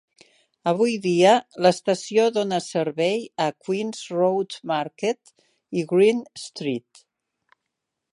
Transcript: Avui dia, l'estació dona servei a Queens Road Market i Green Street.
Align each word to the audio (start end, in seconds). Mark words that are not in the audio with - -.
Avui 0.69 0.93
dia, 1.01 1.33
l'estació 1.65 2.23
dona 2.37 2.59
servei 2.67 3.21
a 3.45 3.49
Queens 3.67 4.01
Road 4.15 4.57
Market 4.73 5.35
i 5.81 5.85
Green 5.93 6.25
Street. 6.45 7.05